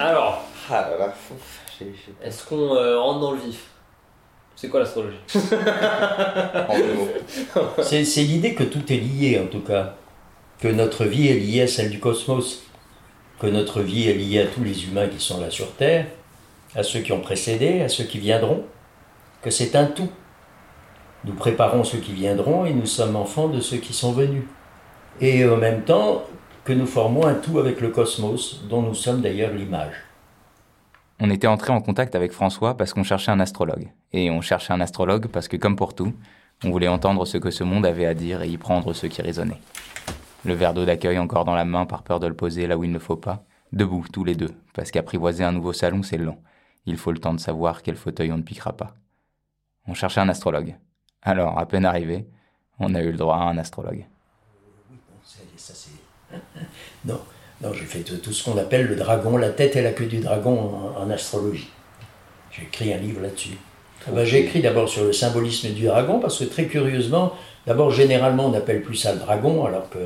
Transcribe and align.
Alors, 0.00 0.42
Ah 0.72 0.88
là 0.92 0.98
là, 0.98 1.14
j'ai- 1.78 1.86
j'ai- 1.94 2.26
est-ce 2.26 2.44
qu'on 2.46 2.74
euh, 2.76 2.98
rentre 3.00 3.20
dans 3.20 3.32
le 3.32 3.38
vif? 3.40 3.64
C'est 4.56 4.68
quoi 4.68 4.80
l'astrologie? 4.80 5.16
En 6.68 6.76
deux 6.78 6.94
mots. 6.94 7.08
C'est 7.82 8.04
c'est 8.04 8.22
l'idée 8.22 8.54
que 8.54 8.62
tout 8.62 8.92
est 8.92 8.96
lié, 8.98 9.40
en 9.44 9.46
tout 9.48 9.60
cas. 9.60 9.94
Que 10.60 10.68
notre 10.68 11.04
vie 11.04 11.28
est 11.28 11.34
liée 11.34 11.62
à 11.62 11.66
celle 11.66 11.90
du 11.90 11.98
cosmos. 11.98 12.62
Que 13.40 13.46
notre 13.48 13.80
vie 13.80 14.08
est 14.08 14.14
liée 14.14 14.40
à 14.40 14.46
tous 14.46 14.62
les 14.62 14.84
humains 14.86 15.08
qui 15.08 15.18
sont 15.18 15.40
là 15.40 15.50
sur 15.50 15.72
Terre, 15.72 16.06
à 16.74 16.82
ceux 16.82 17.00
qui 17.00 17.12
ont 17.12 17.20
précédé, 17.20 17.82
à 17.82 17.88
ceux 17.88 18.04
qui 18.04 18.18
viendront. 18.18 18.64
Que 19.42 19.50
c'est 19.50 19.74
un 19.76 19.86
tout. 19.86 20.10
Nous 21.24 21.34
préparons 21.34 21.84
ceux 21.84 21.98
qui 21.98 22.12
viendront 22.12 22.64
et 22.64 22.72
nous 22.72 22.86
sommes 22.86 23.16
enfants 23.16 23.48
de 23.48 23.60
ceux 23.60 23.78
qui 23.78 23.92
sont 23.92 24.12
venus. 24.12 24.44
Et 25.20 25.46
en 25.48 25.56
même 25.56 25.82
temps, 25.82 26.22
que 26.64 26.72
nous 26.72 26.86
formons 26.86 27.26
un 27.26 27.34
tout 27.34 27.58
avec 27.58 27.80
le 27.80 27.88
cosmos, 27.88 28.62
dont 28.68 28.82
nous 28.82 28.94
sommes 28.94 29.22
d'ailleurs 29.22 29.52
l'image. 29.52 29.94
On 31.20 31.30
était 31.30 31.46
entré 31.46 31.72
en 31.72 31.80
contact 31.80 32.14
avec 32.14 32.32
François 32.32 32.76
parce 32.76 32.94
qu'on 32.94 33.02
cherchait 33.02 33.30
un 33.30 33.40
astrologue. 33.40 33.88
Et 34.12 34.30
on 34.30 34.40
cherchait 34.40 34.72
un 34.72 34.80
astrologue 34.80 35.26
parce 35.26 35.48
que, 35.48 35.56
comme 35.56 35.76
pour 35.76 35.94
tout, 35.94 36.14
on 36.64 36.70
voulait 36.70 36.88
entendre 36.88 37.26
ce 37.26 37.38
que 37.38 37.50
ce 37.50 37.64
monde 37.64 37.84
avait 37.84 38.06
à 38.06 38.14
dire 38.14 38.42
et 38.42 38.48
y 38.48 38.56
prendre 38.56 38.92
ce 38.92 39.06
qui 39.06 39.20
résonnait. 39.20 39.60
Le 40.44 40.54
verre 40.54 40.72
d'eau 40.72 40.86
d'accueil 40.86 41.18
encore 41.18 41.44
dans 41.44 41.54
la 41.54 41.66
main 41.66 41.84
par 41.84 42.02
peur 42.02 42.20
de 42.20 42.26
le 42.26 42.34
poser 42.34 42.66
là 42.66 42.78
où 42.78 42.84
il 42.84 42.92
ne 42.92 42.98
faut 42.98 43.16
pas. 43.16 43.44
Debout, 43.72 44.06
tous 44.10 44.24
les 44.24 44.34
deux, 44.34 44.54
parce 44.74 44.90
qu'apprivoiser 44.90 45.44
un 45.44 45.52
nouveau 45.52 45.72
salon, 45.72 46.02
c'est 46.02 46.16
lent. 46.16 46.38
Il 46.86 46.96
faut 46.96 47.12
le 47.12 47.18
temps 47.18 47.34
de 47.34 47.40
savoir 47.40 47.82
quel 47.82 47.96
fauteuil 47.96 48.32
on 48.32 48.38
ne 48.38 48.42
piquera 48.42 48.72
pas. 48.72 48.94
On 49.86 49.94
cherchait 49.94 50.20
un 50.20 50.28
astrologue. 50.28 50.76
Alors, 51.22 51.58
à 51.58 51.66
peine 51.66 51.84
arrivé, 51.84 52.26
on 52.78 52.94
a 52.94 53.02
eu 53.02 53.12
le 53.12 53.18
droit 53.18 53.36
à 53.36 53.42
un 53.42 53.58
astrologue. 53.58 54.06
Oui, 54.90 54.96
bon, 55.08 55.16
ça, 55.22 55.40
ça, 55.56 55.74
c'est. 55.74 55.99
Non, 57.04 57.20
non, 57.62 57.72
j'ai 57.72 57.84
fait 57.84 58.00
tout, 58.00 58.16
tout 58.16 58.32
ce 58.32 58.44
qu'on 58.44 58.58
appelle 58.58 58.86
le 58.86 58.96
dragon, 58.96 59.36
la 59.36 59.50
tête 59.50 59.76
et 59.76 59.82
la 59.82 59.92
queue 59.92 60.06
du 60.06 60.20
dragon 60.20 60.94
en, 60.96 61.02
en 61.02 61.10
astrologie. 61.10 61.70
J'ai 62.50 62.62
écrit 62.62 62.92
un 62.92 62.98
livre 62.98 63.20
là-dessus. 63.22 63.56
Ah 64.06 64.12
ben, 64.12 64.24
j'ai 64.24 64.40
écrit 64.40 64.62
d'abord 64.62 64.88
sur 64.88 65.04
le 65.04 65.12
symbolisme 65.12 65.70
du 65.70 65.86
dragon, 65.86 66.20
parce 66.20 66.38
que 66.38 66.44
très 66.44 66.64
curieusement, 66.64 67.32
d'abord 67.66 67.90
généralement 67.90 68.46
on 68.46 68.50
n'appelle 68.50 68.82
plus 68.82 68.96
ça 68.96 69.12
le 69.12 69.18
dragon, 69.18 69.64
alors 69.66 69.90
que 69.90 69.98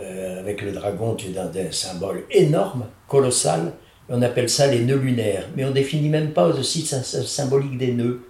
euh, 0.00 0.40
avec 0.40 0.62
le 0.62 0.72
dragon 0.72 1.14
tu 1.14 1.28
es 1.28 1.30
dans 1.30 1.50
des 1.50 1.72
symboles 1.72 2.24
énormes, 2.30 2.86
colossal. 3.08 3.72
On 4.08 4.22
appelle 4.22 4.48
ça 4.48 4.68
les 4.68 4.80
nœuds 4.80 4.98
lunaires, 4.98 5.48
mais 5.56 5.64
on 5.64 5.72
définit 5.72 6.08
même 6.08 6.30
pas 6.30 6.46
aussi 6.46 6.82
sa, 6.82 7.02
sa 7.02 7.24
symbolique 7.24 7.76
des 7.76 7.92
nœuds. 7.92 8.20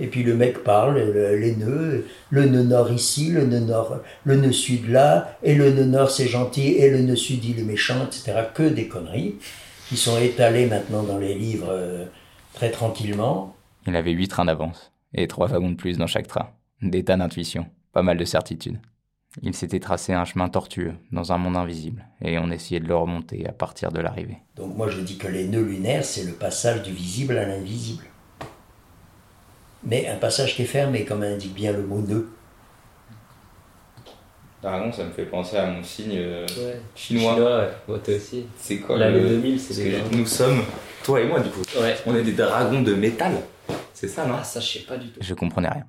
Et 0.00 0.06
puis 0.06 0.22
le 0.22 0.34
mec 0.34 0.64
parle, 0.64 0.98
le- 0.98 1.36
les 1.36 1.54
nœuds, 1.54 2.06
le 2.30 2.46
nœud 2.46 2.62
nord 2.64 2.90
ici, 2.90 3.30
le 3.30 3.44
nœud 3.44 3.60
nord, 3.60 3.98
le 4.24 4.36
nœud 4.36 4.52
sud 4.52 4.88
là, 4.88 5.36
et 5.42 5.54
le 5.54 5.70
nœud 5.72 5.84
nord 5.84 6.10
c'est 6.10 6.26
gentil, 6.28 6.68
et 6.76 6.90
le 6.90 7.00
nœud 7.02 7.16
sud 7.16 7.44
il 7.44 7.58
est 7.60 7.64
méchant, 7.64 8.06
etc. 8.06 8.32
Que 8.54 8.62
des 8.62 8.88
conneries 8.88 9.36
qui 9.88 9.96
sont 9.96 10.18
étalées 10.18 10.66
maintenant 10.66 11.02
dans 11.02 11.18
les 11.18 11.34
livres 11.34 11.68
euh, 11.70 12.06
très 12.54 12.70
tranquillement. 12.70 13.54
Il 13.86 13.94
avait 13.96 14.12
huit 14.12 14.28
trains 14.28 14.44
d'avance, 14.46 14.92
et 15.14 15.26
trois 15.28 15.46
wagons 15.48 15.70
de 15.70 15.76
plus 15.76 15.98
dans 15.98 16.06
chaque 16.06 16.28
train. 16.28 16.50
Des 16.82 17.04
tas 17.04 17.16
d'intuitions, 17.16 17.66
pas 17.92 18.02
mal 18.02 18.16
de 18.16 18.24
certitudes. 18.24 18.78
Il 19.42 19.54
s'était 19.54 19.78
tracé 19.80 20.12
un 20.12 20.24
chemin 20.24 20.48
tortueux, 20.48 20.94
dans 21.12 21.30
un 21.32 21.38
monde 21.38 21.56
invisible, 21.56 22.04
et 22.20 22.38
on 22.38 22.50
essayait 22.50 22.80
de 22.80 22.88
le 22.88 22.96
remonter 22.96 23.46
à 23.46 23.52
partir 23.52 23.92
de 23.92 24.00
l'arrivée. 24.00 24.38
Donc 24.56 24.76
moi 24.76 24.88
je 24.88 25.00
dis 25.00 25.18
que 25.18 25.28
les 25.28 25.46
nœuds 25.46 25.62
lunaires 25.62 26.04
c'est 26.04 26.24
le 26.24 26.32
passage 26.32 26.82
du 26.82 26.90
visible 26.92 27.36
à 27.38 27.46
l'invisible. 27.46 28.02
Mais 29.84 30.08
un 30.08 30.16
passage 30.16 30.54
qui 30.56 30.62
est 30.62 30.66
fermé, 30.66 31.04
comme 31.04 31.22
indique 31.22 31.54
bien 31.54 31.72
le 31.72 31.82
mot 31.82 32.00
nœud. 32.00 32.28
Dragon, 34.62 34.92
ça 34.92 35.04
me 35.04 35.10
fait 35.10 35.24
penser 35.24 35.56
à 35.56 35.66
mon 35.66 35.82
signe 35.82 36.12
euh, 36.18 36.46
Ouais. 36.58 36.80
chinois. 36.94 37.34
ouais. 37.36 37.68
Toi 37.86 38.14
aussi. 38.14 38.44
C'est 38.58 38.76
quoi 38.78 38.98
L'année 38.98 39.20
le... 39.20 39.28
2000, 39.30 39.58
c'est 39.58 39.82
des 39.82 39.90
que 40.10 40.14
nous 40.14 40.26
sommes, 40.26 40.62
toi 41.02 41.18
et 41.20 41.24
moi 41.26 41.40
du 41.40 41.48
coup, 41.48 41.62
Ouais. 41.80 41.96
on 42.06 42.14
est 42.14 42.22
des 42.22 42.32
dragons 42.32 42.82
de 42.82 42.92
métal. 42.94 43.32
C'est 43.94 44.08
ça, 44.08 44.26
non 44.26 44.34
Ah, 44.38 44.44
ça, 44.44 44.60
je 44.60 44.66
sais 44.66 44.80
pas 44.80 44.98
du 44.98 45.08
tout. 45.08 45.20
Je 45.22 45.32
comprenais 45.34 45.68
rien. 45.70 45.84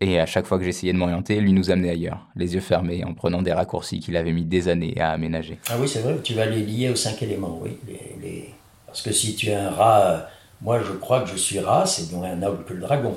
Et 0.00 0.20
à 0.20 0.26
chaque 0.26 0.46
fois 0.46 0.58
que 0.58 0.64
j'essayais 0.64 0.92
de 0.92 0.98
m'orienter, 0.98 1.40
lui 1.40 1.52
nous 1.52 1.70
amenait 1.70 1.90
ailleurs, 1.90 2.26
les 2.36 2.54
yeux 2.54 2.60
fermés, 2.60 3.04
en 3.04 3.14
prenant 3.14 3.42
des 3.42 3.52
raccourcis 3.52 3.98
qu'il 4.00 4.16
avait 4.16 4.32
mis 4.32 4.44
des 4.44 4.68
années 4.68 5.00
à 5.00 5.10
aménager. 5.10 5.58
Ah 5.68 5.74
oui, 5.80 5.88
c'est 5.88 6.00
vrai, 6.00 6.16
tu 6.22 6.34
vas 6.34 6.46
les 6.46 6.62
lier 6.62 6.90
aux 6.90 6.96
cinq 6.96 7.20
éléments, 7.22 7.58
oui. 7.62 7.78
les- 7.88 8.16
les- 8.22 8.54
Parce 8.86 9.02
que 9.02 9.10
si 9.12 9.34
tu 9.34 9.48
es 9.48 9.54
un 9.54 9.70
rat, 9.70 10.00
euh, 10.06 10.20
moi 10.62 10.80
je 10.80 10.92
crois 10.92 11.22
que 11.22 11.28
je 11.30 11.36
suis 11.36 11.58
rat, 11.58 11.84
c'est 11.86 12.12
moins 12.12 12.34
noble 12.36 12.64
que 12.64 12.74
le 12.74 12.80
dragon. 12.80 13.16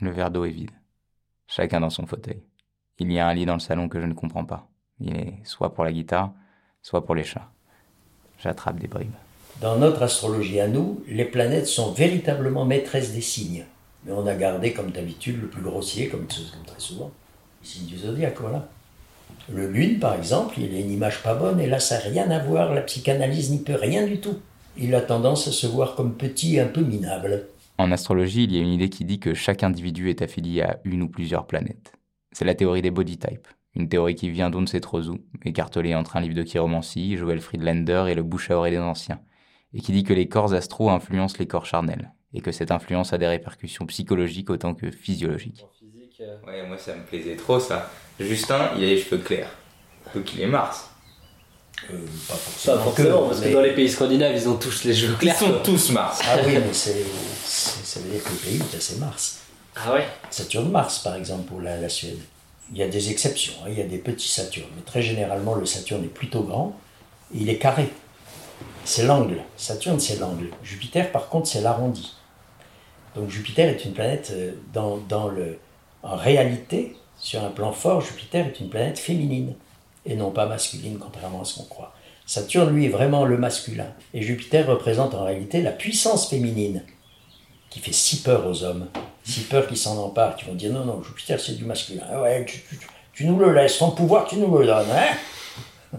Le 0.00 0.10
verre 0.10 0.30
d'eau 0.30 0.44
est 0.44 0.50
vide. 0.50 0.70
Chacun 1.46 1.80
dans 1.80 1.90
son 1.90 2.06
fauteuil. 2.06 2.42
Il 2.98 3.10
y 3.12 3.18
a 3.18 3.26
un 3.26 3.34
lit 3.34 3.46
dans 3.46 3.54
le 3.54 3.60
salon 3.60 3.88
que 3.88 4.00
je 4.00 4.06
ne 4.06 4.14
comprends 4.14 4.44
pas. 4.44 4.68
Il 5.00 5.16
est 5.16 5.34
soit 5.44 5.74
pour 5.74 5.84
la 5.84 5.92
guitare, 5.92 6.32
soit 6.82 7.04
pour 7.04 7.14
les 7.14 7.24
chats. 7.24 7.50
J'attrape 8.38 8.78
des 8.78 8.88
bribes. 8.88 9.12
Dans 9.60 9.76
notre 9.76 10.02
astrologie 10.02 10.60
à 10.60 10.68
nous, 10.68 11.02
les 11.06 11.24
planètes 11.24 11.66
sont 11.66 11.92
véritablement 11.92 12.64
maîtresses 12.64 13.12
des 13.12 13.20
signes. 13.20 13.64
Mais 14.04 14.12
on 14.12 14.26
a 14.26 14.34
gardé 14.34 14.72
comme 14.72 14.90
d'habitude 14.90 15.40
le 15.40 15.48
plus 15.48 15.62
grossier, 15.62 16.08
comme, 16.08 16.26
comme 16.26 16.64
très 16.66 16.80
souvent, 16.80 17.12
les 17.62 17.68
signes 17.68 17.86
du 17.86 17.98
zodiaque, 17.98 18.40
voilà. 18.40 18.68
Le 19.48 19.68
lune, 19.68 19.98
par 19.98 20.14
exemple, 20.14 20.58
il 20.58 20.74
a 20.74 20.80
une 20.80 20.90
image 20.90 21.22
pas 21.22 21.34
bonne, 21.34 21.60
et 21.60 21.66
là, 21.66 21.80
ça 21.80 21.96
n'a 21.98 22.04
rien 22.04 22.30
à 22.30 22.38
voir, 22.38 22.74
la 22.74 22.82
psychanalyse 22.82 23.50
n'y 23.50 23.58
peut 23.58 23.74
rien 23.74 24.06
du 24.06 24.20
tout. 24.20 24.38
Il 24.76 24.94
a 24.94 25.00
tendance 25.00 25.48
à 25.48 25.52
se 25.52 25.66
voir 25.66 25.94
comme 25.94 26.14
petit 26.14 26.56
et 26.56 26.60
un 26.60 26.66
peu 26.66 26.80
minable. 26.80 27.46
En 27.78 27.90
astrologie, 27.90 28.44
il 28.44 28.54
y 28.54 28.58
a 28.58 28.62
une 28.62 28.72
idée 28.72 28.90
qui 28.90 29.04
dit 29.04 29.18
que 29.18 29.34
chaque 29.34 29.62
individu 29.62 30.10
est 30.10 30.22
affilié 30.22 30.62
à 30.62 30.80
une 30.84 31.02
ou 31.02 31.08
plusieurs 31.08 31.46
planètes. 31.46 31.92
C'est 32.32 32.44
la 32.44 32.54
théorie 32.54 32.82
des 32.82 32.90
body 32.90 33.18
types, 33.18 33.48
une 33.74 33.88
théorie 33.88 34.14
qui 34.14 34.30
vient 34.30 34.50
d'on 34.50 34.60
ne 34.60 34.66
sait 34.66 34.80
trop 34.80 35.00
où, 35.00 35.18
écartelée 35.44 35.94
entre 35.94 36.16
un 36.16 36.20
livre 36.20 36.34
de 36.34 36.42
chiromancie, 36.42 37.16
Joël 37.16 37.40
Friedlander 37.40 38.06
et 38.08 38.14
le 38.14 38.22
bouche 38.22 38.50
à 38.50 38.56
oreille 38.56 38.72
des 38.72 38.78
anciens, 38.78 39.20
et 39.74 39.80
qui 39.80 39.92
dit 39.92 40.04
que 40.04 40.12
les 40.12 40.28
corps 40.28 40.52
astro 40.52 40.90
influencent 40.90 41.36
les 41.38 41.46
corps 41.46 41.66
charnels, 41.66 42.12
et 42.34 42.40
que 42.40 42.52
cette 42.52 42.70
influence 42.70 43.12
a 43.12 43.18
des 43.18 43.26
répercussions 43.26 43.86
psychologiques 43.86 44.50
autant 44.50 44.74
que 44.74 44.90
physiologiques. 44.90 45.64
En 45.64 45.72
physique, 45.78 46.20
euh, 46.20 46.36
Ouais, 46.46 46.66
moi 46.66 46.78
ça 46.78 46.94
me 46.94 47.02
plaisait 47.02 47.36
trop 47.36 47.58
ça. 47.58 47.90
Justin, 48.20 48.70
il 48.76 48.84
a 48.84 48.86
les 48.86 48.98
cheveux 48.98 49.22
clairs. 49.22 49.50
Donc 50.14 50.34
il 50.34 50.42
est 50.42 50.46
Mars. 50.46 50.91
Euh, 51.90 51.96
pas 52.28 52.34
forcément, 52.34 52.76
Pas 52.76 52.82
forcément, 52.84 53.22
que, 53.22 53.28
parce 53.28 53.40
mais- 53.40 53.48
que 53.48 53.52
dans 53.54 53.60
les 53.60 53.74
pays 53.74 53.88
scandinaves, 53.88 54.32
ils 54.36 54.48
ont 54.48 54.56
tous 54.56 54.84
les 54.84 54.98
Ils 55.04 55.16
clairs. 55.16 55.38
sont 55.38 55.48
quoi. 55.50 55.60
tous 55.64 55.90
Mars. 55.90 56.20
Ah 56.24 56.36
oui, 56.46 56.54
mais 56.54 56.72
c'est, 56.72 57.04
c'est- 57.44 57.84
ça 57.84 58.00
veut 58.00 58.10
dire 58.10 58.22
que 58.22 58.30
le 58.30 58.36
pays, 58.36 58.58
ben, 58.58 58.78
c'est 58.80 58.98
Mars. 58.98 59.38
Ah 59.74 59.94
ouais? 59.94 60.06
Saturne-Mars, 60.30 61.00
par 61.00 61.16
exemple, 61.16 61.44
pour 61.48 61.60
la, 61.60 61.76
la 61.78 61.88
Suède. 61.88 62.18
Il 62.72 62.78
y 62.78 62.82
a 62.82 62.88
des 62.88 63.10
exceptions, 63.10 63.52
hein, 63.64 63.68
il 63.70 63.78
y 63.78 63.82
a 63.82 63.86
des 63.86 63.98
petits 63.98 64.28
Saturnes, 64.28 64.68
mais 64.76 64.82
très 64.82 65.02
généralement, 65.02 65.54
le 65.54 65.66
Saturne 65.66 66.04
est 66.04 66.08
plutôt 66.14 66.42
grand 66.42 66.78
et 67.34 67.38
il 67.40 67.48
est 67.50 67.58
carré. 67.58 67.88
C'est 68.84 69.04
l'angle. 69.04 69.38
Saturne, 69.56 69.98
c'est 70.00 70.18
l'angle. 70.18 70.48
Jupiter, 70.62 71.10
par 71.12 71.28
contre, 71.28 71.48
c'est 71.48 71.60
l'arrondi. 71.60 72.14
Donc 73.14 73.28
Jupiter 73.28 73.68
est 73.68 73.84
une 73.84 73.92
planète, 73.92 74.30
euh, 74.32 74.52
dans, 74.72 74.96
dans 75.08 75.28
le, 75.28 75.58
en 76.02 76.16
réalité, 76.16 76.96
sur 77.18 77.42
un 77.44 77.50
plan 77.50 77.72
fort, 77.72 78.00
Jupiter 78.00 78.46
est 78.46 78.58
une 78.60 78.70
planète 78.70 78.98
féminine 78.98 79.54
et 80.06 80.16
non 80.16 80.30
pas 80.30 80.46
masculine, 80.46 80.98
contrairement 80.98 81.42
à 81.42 81.44
ce 81.44 81.56
qu'on 81.58 81.64
croit. 81.64 81.94
Saturne, 82.26 82.74
lui, 82.74 82.86
est 82.86 82.90
vraiment 82.90 83.24
le 83.24 83.36
masculin. 83.36 83.88
Et 84.14 84.22
Jupiter 84.22 84.66
représente 84.66 85.14
en 85.14 85.24
réalité 85.24 85.60
la 85.62 85.72
puissance 85.72 86.28
féminine 86.30 86.82
qui 87.70 87.80
fait 87.80 87.92
si 87.92 88.22
peur 88.22 88.46
aux 88.46 88.62
hommes, 88.64 88.88
si 89.24 89.40
peur 89.40 89.66
qu'ils 89.66 89.76
s'en 89.76 89.96
emparent, 89.98 90.36
qu'ils 90.36 90.48
vont 90.48 90.54
dire 90.54 90.72
non, 90.72 90.84
non, 90.84 91.02
Jupiter 91.02 91.40
c'est 91.40 91.54
du 91.56 91.64
masculin. 91.64 92.02
Ah 92.10 92.20
Ouais, 92.22 92.44
tu, 92.44 92.58
tu- 92.68 92.78
tu 93.12 93.26
nous 93.26 93.38
le 93.38 93.52
laisses, 93.52 93.78
ton 93.78 93.90
pouvoir 93.90 94.26
tu 94.26 94.36
nous 94.36 94.56
le 94.58 94.66
donnes, 94.66 94.86
hein 94.90 95.98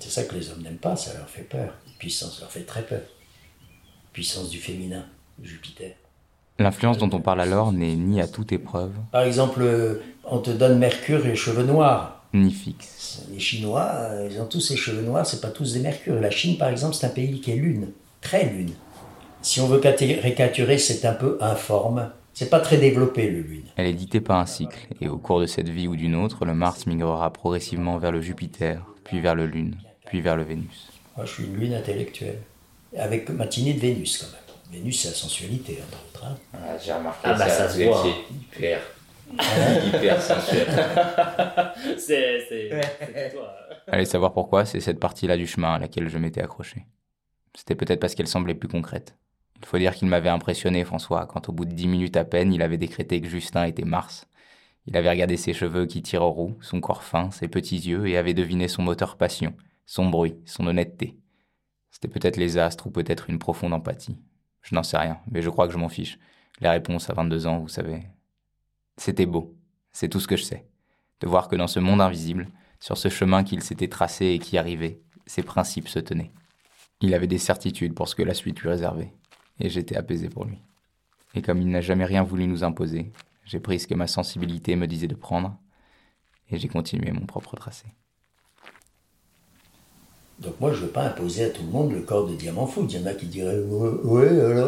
C'est 0.00 0.10
ça 0.10 0.24
que 0.24 0.34
les 0.34 0.50
hommes 0.50 0.62
n'aiment 0.62 0.76
pas, 0.76 0.96
ça 0.96 1.14
leur 1.14 1.28
fait 1.28 1.42
peur. 1.42 1.72
Puissance 1.98 2.40
leur 2.40 2.50
fait 2.50 2.60
très 2.64 2.82
peur. 2.82 3.00
Puissance 4.12 4.50
du 4.50 4.58
féminin, 4.58 5.04
Jupiter. 5.42 5.92
L'influence 6.58 6.98
dont 6.98 7.10
on 7.12 7.20
parle 7.20 7.40
alors 7.40 7.72
n'est 7.72 7.94
ni 7.96 8.20
à 8.20 8.28
toute 8.28 8.52
épreuve, 8.52 8.92
Par 9.12 9.22
exemple, 9.22 9.60
euh, 9.62 10.02
on 10.24 10.38
te 10.38 10.50
donne 10.50 10.78
Mercure 10.78 11.24
et 11.26 11.30
les 11.30 11.36
cheveux 11.36 11.64
noirs. 11.64 12.15
Ni 12.34 12.50
fixe. 12.50 13.22
Les 13.32 13.38
Chinois, 13.38 13.90
euh, 13.94 14.28
ils 14.30 14.40
ont 14.40 14.46
tous 14.46 14.60
ces 14.60 14.76
cheveux 14.76 15.02
noirs, 15.02 15.24
c'est 15.26 15.40
pas 15.40 15.50
tous 15.50 15.72
des 15.74 15.80
mercures. 15.80 16.20
La 16.20 16.30
Chine, 16.30 16.58
par 16.58 16.68
exemple, 16.68 16.94
c'est 16.94 17.06
un 17.06 17.10
pays 17.10 17.40
qui 17.40 17.52
est 17.52 17.56
lune, 17.56 17.92
très 18.20 18.44
lune. 18.46 18.72
Si 19.42 19.60
on 19.60 19.66
veut 19.68 19.78
caricaturer, 19.78 20.78
c'est 20.78 21.04
un 21.06 21.12
peu 21.14 21.38
informe. 21.40 22.10
C'est 22.34 22.50
pas 22.50 22.60
très 22.60 22.76
développé, 22.76 23.30
le 23.30 23.40
lune. 23.40 23.64
Elle 23.76 23.86
est 23.86 23.92
dictée 23.94 24.20
par 24.20 24.38
un 24.38 24.46
cycle, 24.46 24.88
et 25.00 25.08
au 25.08 25.16
cours 25.16 25.40
de 25.40 25.46
cette 25.46 25.68
vie 25.70 25.88
ou 25.88 25.96
d'une 25.96 26.14
autre, 26.16 26.44
le 26.44 26.52
Mars 26.54 26.86
migrera 26.86 27.32
progressivement 27.32 27.96
vers 27.98 28.12
le 28.12 28.20
Jupiter, 28.20 28.82
puis 29.04 29.20
vers 29.20 29.34
le 29.34 29.46
Lune, 29.46 29.76
puis 30.06 30.20
vers 30.20 30.36
le 30.36 30.42
Vénus. 30.42 30.88
Moi, 31.16 31.24
je 31.24 31.32
suis 31.32 31.44
une 31.44 31.56
lune 31.56 31.72
intellectuelle. 31.74 32.38
Avec 32.98 33.28
matinée 33.30 33.72
de 33.74 33.80
Vénus, 33.80 34.18
quand 34.18 34.26
même. 34.26 34.80
Vénus, 34.80 35.00
c'est 35.00 35.08
la 35.08 35.14
sensualité, 35.14 35.78
entre 35.88 35.98
autres. 36.12 36.26
hein. 36.26 36.36
Ah, 36.54 36.76
J'ai 36.84 36.92
remarqué 36.92 37.20
Ah 37.24 37.34
bah, 37.34 37.48
ça 37.48 37.68
se 37.70 37.82
voit, 37.84 38.02
c'est 38.02 38.34
hyper, 38.34 38.80
hyper 39.86 40.20
sensuel. 40.20 40.66
C'est 41.98 42.46
c'est 42.48 43.30
toi. 43.34 43.54
Allez 43.88 44.04
savoir 44.04 44.32
pourquoi, 44.32 44.64
c'est 44.64 44.80
cette 44.80 44.98
partie-là 44.98 45.36
du 45.36 45.46
chemin 45.46 45.74
à 45.74 45.78
laquelle 45.78 46.08
je 46.08 46.18
m'étais 46.18 46.42
accroché. 46.42 46.86
C'était 47.54 47.74
peut-être 47.74 48.00
parce 48.00 48.14
qu'elle 48.14 48.26
semblait 48.26 48.54
plus 48.54 48.68
concrète. 48.68 49.16
Il 49.60 49.66
faut 49.66 49.78
dire 49.78 49.94
qu'il 49.94 50.08
m'avait 50.08 50.28
impressionné, 50.28 50.84
François, 50.84 51.26
quand 51.26 51.48
au 51.48 51.52
bout 51.52 51.64
de 51.64 51.72
dix 51.72 51.88
minutes 51.88 52.16
à 52.16 52.24
peine, 52.24 52.52
il 52.52 52.62
avait 52.62 52.78
décrété 52.78 53.20
que 53.20 53.28
Justin 53.28 53.64
était 53.64 53.84
Mars. 53.84 54.28
Il 54.86 54.96
avait 54.96 55.10
regardé 55.10 55.36
ses 55.36 55.52
cheveux 55.52 55.86
qui 55.86 56.02
tirent 56.02 56.22
au 56.22 56.30
roux, 56.30 56.58
son 56.60 56.80
corps 56.80 57.02
fin, 57.02 57.30
ses 57.30 57.48
petits 57.48 57.78
yeux, 57.78 58.06
et 58.06 58.16
avait 58.16 58.34
deviné 58.34 58.68
son 58.68 58.82
moteur 58.82 59.16
passion, 59.16 59.54
son 59.86 60.08
bruit, 60.08 60.36
son 60.44 60.66
honnêteté. 60.66 61.16
C'était 61.90 62.08
peut-être 62.08 62.36
les 62.36 62.58
astres 62.58 62.86
ou 62.86 62.90
peut-être 62.90 63.30
une 63.30 63.38
profonde 63.38 63.72
empathie. 63.72 64.18
Je 64.62 64.74
n'en 64.74 64.82
sais 64.82 64.98
rien, 64.98 65.18
mais 65.30 65.42
je 65.42 65.50
crois 65.50 65.66
que 65.66 65.72
je 65.72 65.78
m'en 65.78 65.88
fiche. 65.88 66.18
Les 66.60 66.68
réponses 66.68 67.08
à 67.08 67.14
22 67.14 67.46
ans, 67.46 67.58
vous 67.58 67.68
savez. 67.68 68.02
C'était 68.96 69.26
beau, 69.26 69.56
c'est 69.92 70.08
tout 70.08 70.20
ce 70.20 70.28
que 70.28 70.36
je 70.36 70.44
sais. 70.44 70.66
De 71.20 71.26
voir 71.26 71.48
que 71.48 71.56
dans 71.56 71.66
ce 71.66 71.80
monde 71.80 72.00
invisible, 72.00 72.48
sur 72.80 72.96
ce 72.96 73.08
chemin 73.08 73.44
qu'il 73.44 73.62
s'était 73.62 73.88
tracé 73.88 74.26
et 74.26 74.38
qui 74.38 74.58
arrivait, 74.58 75.00
ses 75.26 75.42
principes 75.42 75.88
se 75.88 75.98
tenaient. 75.98 76.32
Il 77.00 77.14
avait 77.14 77.26
des 77.26 77.38
certitudes 77.38 77.94
pour 77.94 78.08
ce 78.08 78.14
que 78.14 78.22
la 78.22 78.34
suite 78.34 78.60
lui 78.60 78.68
réservait, 78.68 79.12
et 79.60 79.68
j'étais 79.68 79.96
apaisé 79.96 80.28
pour 80.28 80.44
lui. 80.44 80.58
Et 81.34 81.42
comme 81.42 81.60
il 81.60 81.68
n'a 81.68 81.80
jamais 81.80 82.04
rien 82.04 82.22
voulu 82.22 82.46
nous 82.46 82.64
imposer, 82.64 83.12
j'ai 83.44 83.60
pris 83.60 83.78
ce 83.78 83.86
que 83.86 83.94
ma 83.94 84.06
sensibilité 84.06 84.76
me 84.76 84.86
disait 84.86 85.08
de 85.08 85.14
prendre, 85.14 85.58
et 86.50 86.58
j'ai 86.58 86.68
continué 86.68 87.12
mon 87.12 87.26
propre 87.26 87.56
tracé. 87.56 87.86
Donc 90.38 90.60
moi, 90.60 90.72
je 90.72 90.80
ne 90.80 90.86
veux 90.86 90.92
pas 90.92 91.04
imposer 91.04 91.44
à 91.44 91.50
tout 91.50 91.62
le 91.62 91.70
monde 91.70 91.92
le 91.92 92.02
corps 92.02 92.28
de 92.28 92.34
diamant 92.34 92.66
food. 92.66 92.90
Il 92.92 93.00
y 93.00 93.02
en 93.02 93.06
a 93.06 93.14
qui 93.14 93.26
diraient 93.26 93.58
Ouais, 93.58 94.30
ouais 94.30 94.64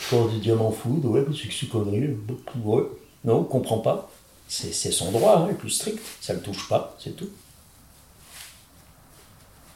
alors 0.00 0.24
Corps 0.24 0.32
de 0.32 0.38
diamant 0.38 0.70
food, 0.70 1.04
ouais, 1.04 1.24
c'est 1.36 1.48
que 1.48 1.54
c'est 1.54 1.68
connerie. 1.68 2.16
Ouais. 2.64 2.82
Non, 3.24 3.40
on 3.40 3.44
comprend 3.44 3.78
pas. 3.78 4.10
C'est 4.48 4.72
son 4.90 5.12
droit, 5.12 5.46
hein, 5.48 5.54
plus 5.54 5.70
strict. 5.70 6.00
Ça 6.20 6.32
ne 6.32 6.38
le 6.38 6.44
touche 6.44 6.68
pas, 6.68 6.96
c'est 6.98 7.14
tout. 7.16 7.28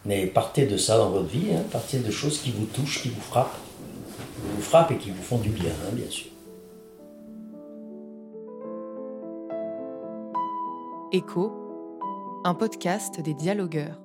Mais 0.05 0.27
partez 0.27 0.67
de 0.67 0.77
ça 0.77 0.99
dans 0.99 1.11
votre 1.11 1.29
vie, 1.29 1.55
hein, 1.55 1.63
partez 1.71 1.99
de 1.99 2.11
choses 2.11 2.41
qui 2.41 2.51
vous 2.51 2.67
touchent, 2.67 3.03
qui 3.03 3.09
vous 3.09 3.21
frappent. 3.21 3.57
Qui 3.57 4.57
vous 4.57 4.63
frappent 4.63 4.91
et 4.91 4.99
qui 4.99 5.11
vous 5.11 5.23
font 5.23 5.39
du 5.39 5.51
bien, 5.51 5.71
hein, 5.71 5.93
bien 5.93 6.11
sûr. 6.11 6.27
Écho, 11.13 11.53
un 12.45 12.55
podcast 12.55 13.21
des 13.21 13.35
dialogueurs. 13.35 14.04